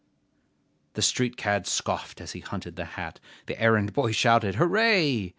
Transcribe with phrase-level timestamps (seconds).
[0.93, 5.29] The street cad scoffed as he hunted the hat, The errand boy shouted hooray!